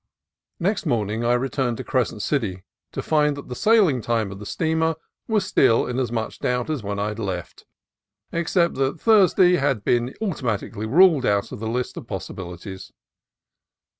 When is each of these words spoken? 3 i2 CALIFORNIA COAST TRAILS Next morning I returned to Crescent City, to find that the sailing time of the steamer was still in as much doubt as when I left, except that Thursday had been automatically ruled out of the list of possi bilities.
3 0.57 0.65
i2 0.65 0.65
CALIFORNIA 0.65 0.73
COAST 0.73 0.83
TRAILS 0.83 0.97
Next 0.97 0.97
morning 0.97 1.25
I 1.29 1.33
returned 1.39 1.77
to 1.77 1.83
Crescent 1.83 2.21
City, 2.23 2.63
to 2.91 3.01
find 3.03 3.37
that 3.37 3.49
the 3.49 3.55
sailing 3.55 4.01
time 4.01 4.31
of 4.31 4.39
the 4.39 4.47
steamer 4.47 4.95
was 5.27 5.45
still 5.45 5.85
in 5.85 5.99
as 5.99 6.11
much 6.11 6.39
doubt 6.39 6.71
as 6.71 6.81
when 6.81 6.97
I 6.97 7.11
left, 7.13 7.67
except 8.31 8.73
that 8.77 8.99
Thursday 8.99 9.57
had 9.57 9.83
been 9.83 10.15
automatically 10.19 10.87
ruled 10.87 11.27
out 11.27 11.51
of 11.51 11.59
the 11.59 11.67
list 11.69 11.97
of 11.97 12.07
possi 12.07 12.33
bilities. 12.33 12.91